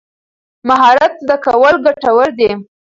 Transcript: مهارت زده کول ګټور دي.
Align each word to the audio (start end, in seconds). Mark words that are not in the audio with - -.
مهارت 0.67 1.13
زده 1.23 1.35
کول 1.45 1.73
ګټور 1.85 2.29
دي. 2.39 2.51